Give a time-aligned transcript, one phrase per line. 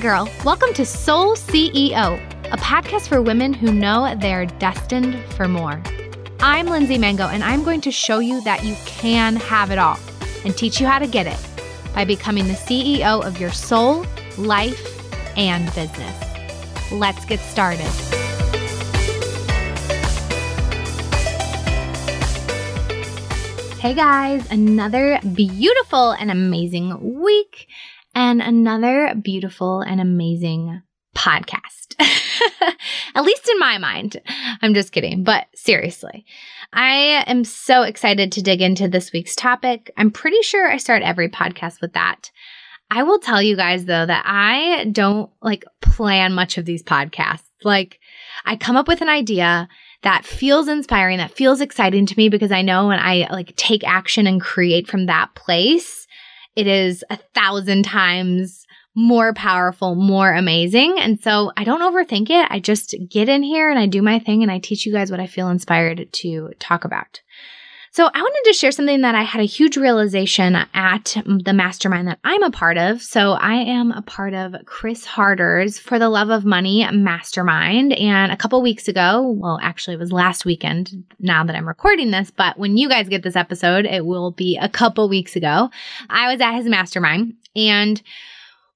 [0.00, 0.30] girl.
[0.46, 2.18] Welcome to Soul CEO,
[2.50, 5.82] a podcast for women who know they're destined for more.
[6.40, 9.98] I'm Lindsey Mango, and I'm going to show you that you can have it all
[10.46, 11.38] and teach you how to get it
[11.94, 14.06] by becoming the CEO of your soul,
[14.38, 14.82] life,
[15.36, 16.90] and business.
[16.90, 17.90] Let's get started.
[23.80, 27.66] Hey guys, another beautiful and amazing week
[28.14, 30.82] and another beautiful and amazing
[31.14, 31.94] podcast.
[33.14, 34.20] At least in my mind.
[34.62, 36.24] I'm just kidding, but seriously.
[36.72, 39.90] I am so excited to dig into this week's topic.
[39.96, 42.30] I'm pretty sure I start every podcast with that.
[42.90, 47.44] I will tell you guys though that I don't like plan much of these podcasts.
[47.62, 48.00] Like
[48.44, 49.68] I come up with an idea
[50.02, 53.84] that feels inspiring, that feels exciting to me because I know when I like take
[53.86, 56.06] action and create from that place,
[56.60, 60.96] it is a thousand times more powerful, more amazing.
[60.98, 62.46] And so I don't overthink it.
[62.50, 65.10] I just get in here and I do my thing and I teach you guys
[65.10, 67.20] what I feel inspired to talk about.
[67.92, 72.06] So I wanted to share something that I had a huge realization at the mastermind
[72.06, 73.02] that I'm a part of.
[73.02, 77.92] So I am a part of Chris Harder's For the Love of Money mastermind.
[77.94, 82.12] And a couple weeks ago, well, actually it was last weekend now that I'm recording
[82.12, 85.68] this, but when you guys get this episode, it will be a couple weeks ago.
[86.08, 88.00] I was at his mastermind and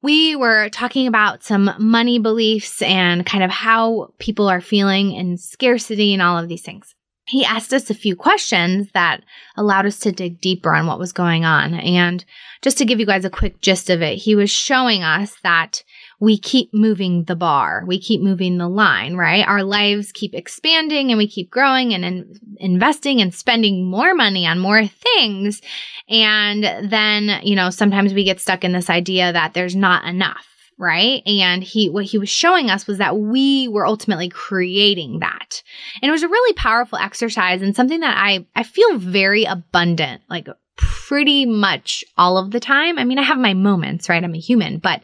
[0.00, 5.38] we were talking about some money beliefs and kind of how people are feeling and
[5.38, 6.94] scarcity and all of these things
[7.24, 9.22] he asked us a few questions that
[9.56, 11.74] allowed us to dig deeper on what was going on.
[11.74, 12.24] And
[12.62, 15.84] just to give you guys a quick gist of it, he was showing us that
[16.18, 19.46] we keep moving the bar, we keep moving the line, right?
[19.46, 24.46] Our lives keep expanding and we keep growing and in- investing and spending more money
[24.46, 25.60] on more things.
[26.08, 30.51] And then, you know, sometimes we get stuck in this idea that there's not enough
[30.82, 31.22] right?
[31.26, 35.62] And he, what he was showing us was that we were ultimately creating that.
[36.02, 40.22] And it was a really powerful exercise and something that I, I feel very abundant,
[40.28, 42.98] like pretty much all of the time.
[42.98, 44.22] I mean, I have my moments, right?
[44.22, 45.02] I'm a human, but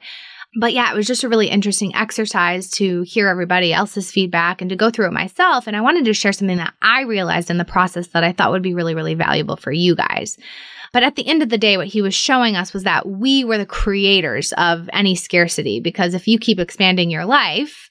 [0.54, 4.70] but yeah, it was just a really interesting exercise to hear everybody else's feedback and
[4.70, 5.66] to go through it myself.
[5.66, 8.53] And I wanted to share something that I realized in the process that I thought
[8.53, 10.38] would be really, really valuable for you guys.
[10.92, 13.44] But at the end of the day, what he was showing us was that we
[13.44, 17.91] were the creators of any scarcity because if you keep expanding your life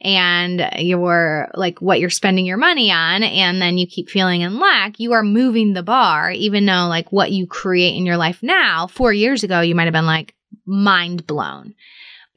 [0.00, 4.58] and you're like what you're spending your money on, and then you keep feeling in
[4.58, 8.42] lack, you are moving the bar, even though like what you create in your life
[8.42, 10.34] now, four years ago, you might have been like
[10.66, 11.74] mind blown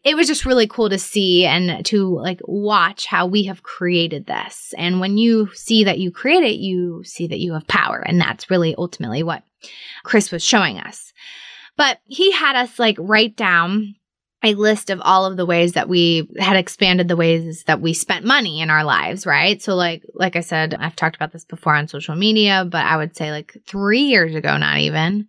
[0.04, 4.26] it was just really cool to see and to like watch how we have created
[4.26, 4.74] this.
[4.78, 8.00] And when you see that you create it, you see that you have power.
[8.00, 9.44] And that's really ultimately what
[10.04, 11.14] Chris was showing us.
[11.78, 13.96] But he had us like write down
[14.44, 17.94] a list of all of the ways that we had expanded the ways that we
[17.94, 19.62] spent money in our lives, right?
[19.62, 22.98] So like like I said, I've talked about this before on social media, but I
[22.98, 25.28] would say like 3 years ago not even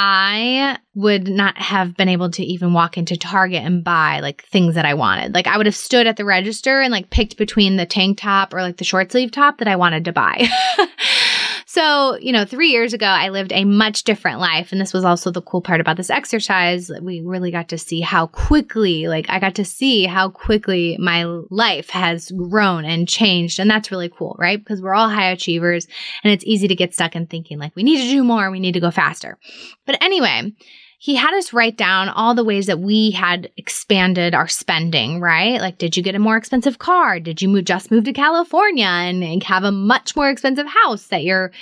[0.00, 4.76] I would not have been able to even walk into Target and buy like things
[4.76, 5.34] that I wanted.
[5.34, 8.54] Like I would have stood at the register and like picked between the tank top
[8.54, 10.46] or like the short sleeve top that I wanted to buy.
[11.78, 14.72] So, you know, three years ago, I lived a much different life.
[14.72, 16.90] And this was also the cool part about this exercise.
[17.00, 21.22] We really got to see how quickly, like, I got to see how quickly my
[21.50, 23.60] life has grown and changed.
[23.60, 24.58] And that's really cool, right?
[24.58, 25.86] Because we're all high achievers
[26.24, 28.58] and it's easy to get stuck in thinking, like, we need to do more, we
[28.58, 29.38] need to go faster.
[29.86, 30.52] But anyway,
[31.00, 35.60] he had us write down all the ways that we had expanded our spending, right?
[35.60, 37.20] Like, did you get a more expensive car?
[37.20, 41.06] Did you move, just move to California and, and have a much more expensive house
[41.06, 41.52] that you're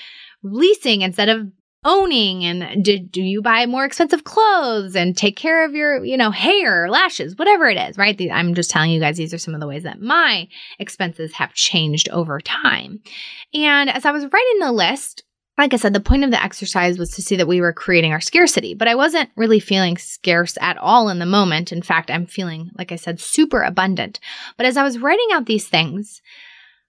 [0.43, 1.49] leasing instead of
[1.85, 2.47] owning?
[2.47, 6.31] And did, do you buy more expensive clothes and take care of your, you know,
[6.31, 8.19] hair, lashes, whatever it is, right?
[8.33, 10.49] I'm just telling you guys, these are some of the ways that my
[10.79, 13.01] expenses have changed over time.
[13.53, 15.25] And as I was writing the list,
[15.59, 18.13] like I said, the point of the exercise was to see that we were creating
[18.13, 21.73] our scarcity, but I wasn't really feeling scarce at all in the moment.
[21.73, 24.21] In fact, I'm feeling, like I said, super abundant.
[24.57, 26.21] But as I was writing out these things,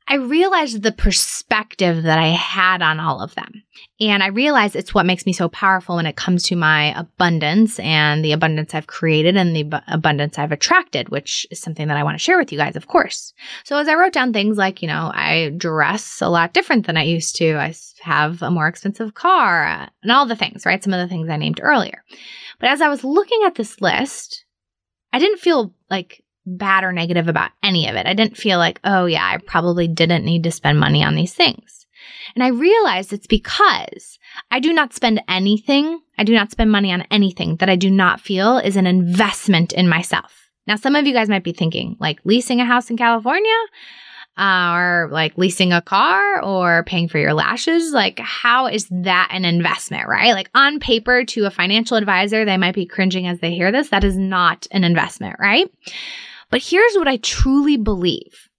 [0.10, 3.64] I realized the perspective that I had on all of them.
[4.00, 7.78] And I realized it's what makes me so powerful when it comes to my abundance
[7.80, 11.98] and the abundance I've created and the ab- abundance I've attracted, which is something that
[11.98, 13.34] I want to share with you guys, of course.
[13.66, 16.96] So as I wrote down things like, you know, I dress a lot different than
[16.96, 17.58] I used to.
[17.58, 20.82] I have a more expensive car uh, and all the things, right?
[20.82, 22.04] Some of the things I named earlier.
[22.60, 24.46] But as I was looking at this list,
[25.12, 28.08] I didn't feel like bad or negative about any of it.
[28.08, 31.34] I didn't feel like, oh, yeah, I probably didn't need to spend money on these
[31.34, 31.86] things.
[32.36, 34.18] And I realized it's because
[34.50, 37.90] I do not spend anything, I do not spend money on anything that I do
[37.90, 40.50] not feel is an investment in myself.
[40.68, 43.56] Now, some of you guys might be thinking, like leasing a house in California,
[44.38, 47.92] uh, or like leasing a car or paying for your lashes.
[47.92, 50.34] Like, how is that an investment, right?
[50.34, 53.90] Like, on paper, to a financial advisor, they might be cringing as they hear this.
[53.90, 55.72] That is not an investment, right?
[56.50, 58.50] But here's what I truly believe.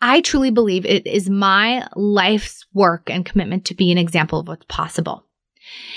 [0.00, 4.48] I truly believe it is my life's work and commitment to be an example of
[4.48, 5.24] what's possible.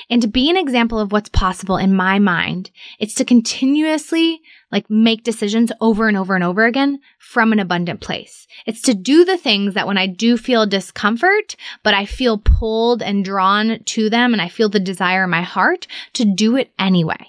[0.10, 4.40] And to be an example of what's possible in my mind, it's to continuously
[4.72, 8.48] like make decisions over and over and over again from an abundant place.
[8.66, 13.02] It's to do the things that when I do feel discomfort, but I feel pulled
[13.02, 16.72] and drawn to them and I feel the desire in my heart to do it
[16.80, 17.28] anyway.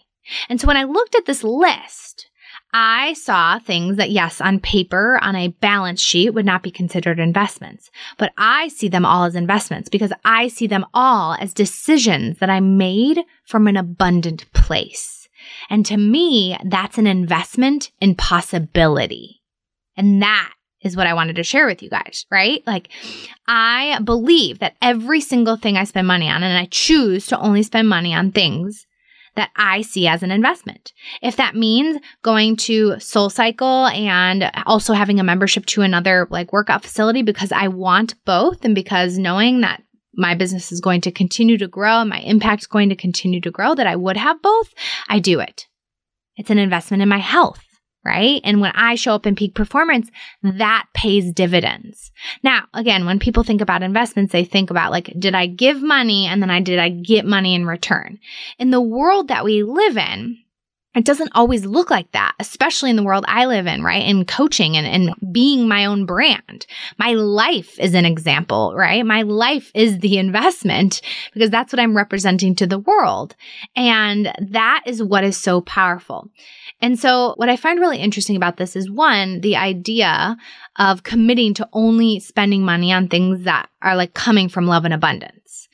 [0.48, 2.27] And so when I looked at this list,
[2.72, 7.18] I saw things that, yes, on paper, on a balance sheet would not be considered
[7.18, 12.38] investments, but I see them all as investments because I see them all as decisions
[12.38, 15.28] that I made from an abundant place.
[15.70, 19.40] And to me, that's an investment in possibility.
[19.96, 22.62] And that is what I wanted to share with you guys, right?
[22.66, 22.90] Like,
[23.46, 27.62] I believe that every single thing I spend money on, and I choose to only
[27.62, 28.86] spend money on things
[29.38, 30.92] that I see as an investment.
[31.22, 36.52] If that means going to Soul Cycle and also having a membership to another like
[36.52, 39.84] workout facility because I want both and because knowing that
[40.16, 43.40] my business is going to continue to grow and my impact is going to continue
[43.42, 44.74] to grow, that I would have both,
[45.08, 45.66] I do it.
[46.36, 47.67] It's an investment in my health
[48.04, 48.40] right?
[48.44, 50.10] And when I show up in peak performance,
[50.42, 52.10] that pays dividends.
[52.42, 56.26] Now, again, when people think about investments, they think about like, did I give money
[56.26, 58.18] and then I did I get money in return?
[58.58, 60.38] In the world that we live in,
[60.94, 64.04] it doesn't always look like that, especially in the world I live in, right?
[64.04, 66.66] In coaching and, and being my own brand.
[66.98, 69.04] My life is an example, right?
[69.06, 71.00] My life is the investment
[71.34, 73.36] because that's what I'm representing to the world.
[73.76, 76.30] And that is what is so powerful.
[76.80, 80.36] And so what I find really interesting about this is one, the idea
[80.76, 84.94] of committing to only spending money on things that are like coming from love and
[84.94, 85.68] abundance.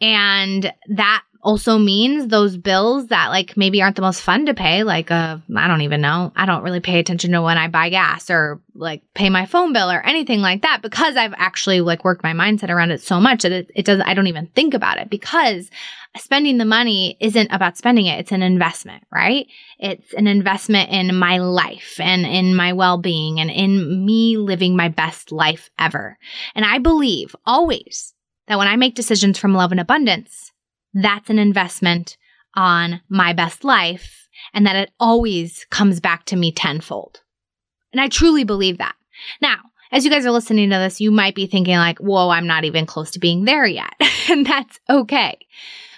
[0.00, 4.82] And that also means those bills that like maybe aren't the most fun to pay
[4.82, 6.32] like uh I don't even know.
[6.36, 9.72] I don't really pay attention to when I buy gas or like pay my phone
[9.72, 13.20] bill or anything like that because I've actually like worked my mindset around it so
[13.20, 15.70] much that it, it doesn't I don't even think about it because
[16.16, 18.18] spending the money isn't about spending it.
[18.18, 19.46] It's an investment, right?
[19.78, 24.88] It's an investment in my life and in my well-being and in me living my
[24.88, 26.18] best life ever.
[26.54, 28.14] And I believe always
[28.48, 30.52] that when I make decisions from love and abundance,
[30.94, 32.16] that's an investment
[32.54, 37.20] on my best life and that it always comes back to me tenfold.
[37.92, 38.94] And I truly believe that.
[39.40, 39.58] Now,
[39.92, 42.64] as you guys are listening to this, you might be thinking like, whoa, I'm not
[42.64, 43.94] even close to being there yet.
[44.30, 45.38] and that's okay.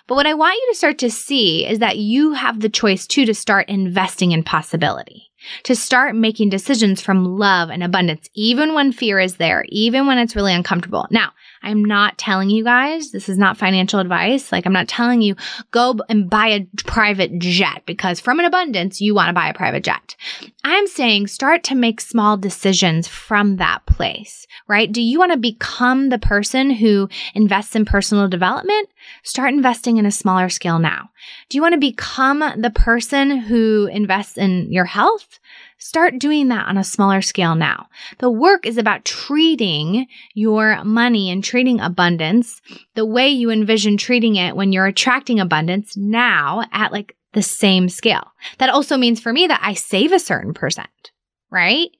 [0.07, 3.07] But what I want you to start to see is that you have the choice
[3.07, 5.29] too to start investing in possibility
[5.65, 10.19] to start making decisions from love and abundance, even when fear is there, even when
[10.19, 11.07] it's really uncomfortable.
[11.11, 11.33] Now,
[11.63, 14.53] I'm not telling you guys, this is not financial advice.
[14.53, 15.37] Like, I'm not telling you
[15.71, 19.55] go and buy a private jet because from an abundance, you want to buy a
[19.55, 20.17] private jet.
[20.65, 24.91] I'm saying start to make small decisions from that place, right?
[24.91, 28.89] Do you want to become the person who invests in personal development?
[29.23, 31.11] Start investing in a smaller scale now.
[31.49, 35.39] Do you want to become the person who invests in your health?
[35.81, 37.87] Start doing that on a smaller scale now.
[38.19, 42.61] The work is about treating your money and treating abundance
[42.95, 47.89] the way you envision treating it when you're attracting abundance now at like the same
[47.89, 48.27] scale.
[48.59, 51.13] That also means for me that I save a certain percent,
[51.49, 51.91] right?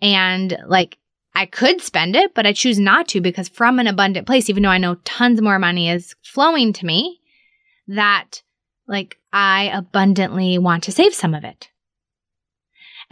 [0.00, 0.98] And like
[1.32, 4.64] I could spend it, but I choose not to because from an abundant place, even
[4.64, 7.20] though I know tons more money is flowing to me,
[7.86, 8.42] that
[8.88, 11.68] like I abundantly want to save some of it.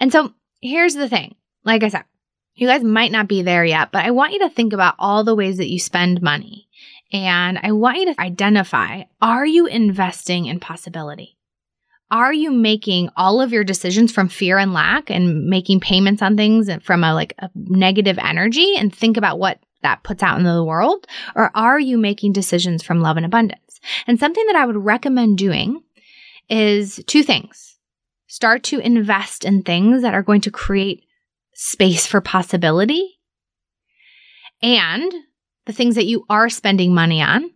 [0.01, 1.37] And so here's the thing.
[1.65, 2.05] Like I said,
[2.55, 5.23] you guys might not be there yet, but I want you to think about all
[5.23, 6.67] the ways that you spend money.
[7.13, 11.37] And I want you to identify, are you investing in possibility?
[12.11, 16.37] Are you making all of your decisions from fear and lack and making payments on
[16.37, 20.53] things from a like a negative energy and think about what that puts out into
[20.53, 21.07] the world?
[21.37, 23.81] Or are you making decisions from love and abundance?
[24.07, 25.83] And something that I would recommend doing
[26.49, 27.70] is two things.
[28.31, 31.03] Start to invest in things that are going to create
[31.53, 33.19] space for possibility.
[34.63, 35.13] And
[35.67, 37.51] the things that you are spending money on,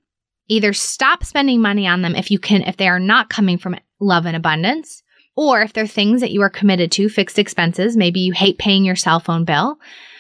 [0.49, 3.77] either stop spending money on them if you can, if they are not coming from
[4.01, 5.05] love and abundance,
[5.37, 8.85] or if they're things that you are committed to, fixed expenses, maybe you hate paying
[8.85, 9.77] your cell phone bill,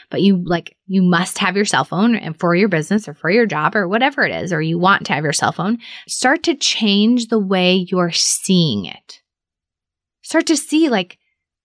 [0.08, 3.28] but you like, you must have your cell phone and for your business or for
[3.28, 6.44] your job or whatever it is, or you want to have your cell phone, start
[6.44, 9.20] to change the way you're seeing it
[10.24, 11.18] start to see like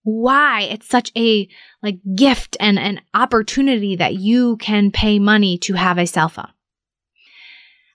[0.04, 1.48] why it's such a
[1.82, 6.52] like gift and an opportunity that you can pay money to have a cell phone.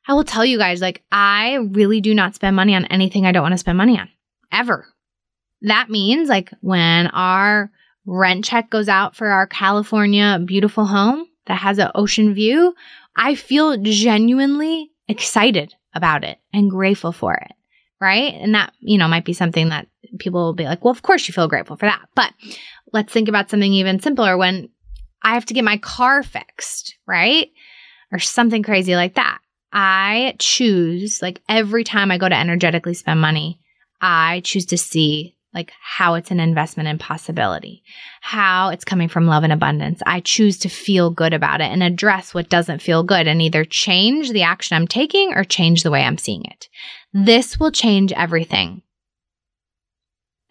[0.07, 3.31] I will tell you guys, like, I really do not spend money on anything I
[3.31, 4.09] don't want to spend money on
[4.51, 4.85] ever.
[5.61, 7.71] That means, like, when our
[8.05, 12.75] rent check goes out for our California beautiful home that has an ocean view,
[13.15, 17.53] I feel genuinely excited about it and grateful for it.
[18.01, 18.33] Right.
[18.33, 19.87] And that, you know, might be something that
[20.19, 22.05] people will be like, well, of course you feel grateful for that.
[22.13, 22.33] But
[22.91, 24.69] let's think about something even simpler when
[25.21, 27.49] I have to get my car fixed, right?
[28.11, 29.39] Or something crazy like that.
[29.71, 33.59] I choose, like every time I go to energetically spend money,
[34.01, 37.81] I choose to see like how it's an investment in possibility,
[38.19, 40.01] how it's coming from love and abundance.
[40.05, 43.63] I choose to feel good about it and address what doesn't feel good and either
[43.63, 46.67] change the action I'm taking or change the way I'm seeing it.
[47.13, 48.81] This will change everything.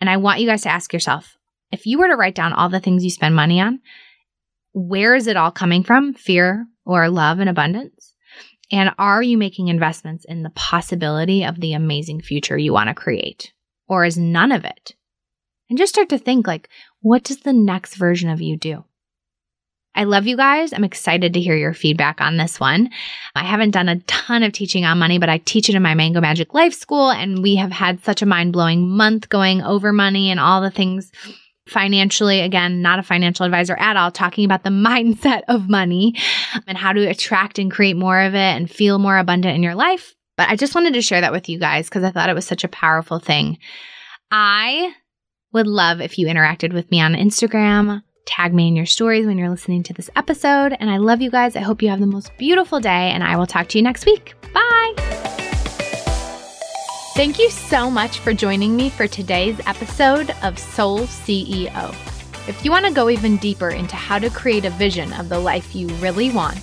[0.00, 1.36] And I want you guys to ask yourself
[1.70, 3.80] if you were to write down all the things you spend money on,
[4.72, 6.14] where is it all coming from?
[6.14, 8.14] Fear or love and abundance?
[8.72, 12.94] And are you making investments in the possibility of the amazing future you want to
[12.94, 13.53] create?
[13.88, 14.94] Or is none of it?
[15.68, 16.68] And just start to think like,
[17.00, 18.84] what does the next version of you do?
[19.96, 20.72] I love you guys.
[20.72, 22.90] I'm excited to hear your feedback on this one.
[23.36, 25.94] I haven't done a ton of teaching on money, but I teach it in my
[25.94, 29.92] Mango Magic Life School, and we have had such a mind blowing month going over
[29.92, 31.12] money and all the things
[31.68, 32.40] financially.
[32.40, 36.14] Again, not a financial advisor at all, talking about the mindset of money
[36.66, 39.76] and how to attract and create more of it and feel more abundant in your
[39.76, 40.14] life.
[40.36, 42.46] But I just wanted to share that with you guys because I thought it was
[42.46, 43.58] such a powerful thing.
[44.30, 44.92] I
[45.52, 49.36] would love if you interacted with me on Instagram Tag me in your stories when
[49.36, 50.74] you're listening to this episode.
[50.80, 51.56] And I love you guys.
[51.56, 54.06] I hope you have the most beautiful day, and I will talk to you next
[54.06, 54.34] week.
[54.54, 54.94] Bye.
[57.14, 61.90] Thank you so much for joining me for today's episode of Soul CEO.
[62.48, 65.38] If you want to go even deeper into how to create a vision of the
[65.38, 66.58] life you really want,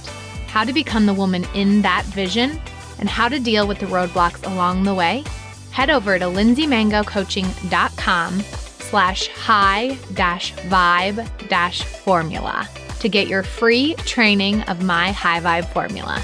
[0.47, 2.59] how to become the woman in that vision,
[3.01, 5.25] and how to deal with the roadblocks along the way,
[5.72, 14.62] head over to lindseymangocoaching.com slash high dash vibe dash formula to get your free training
[14.63, 16.22] of my high vibe formula.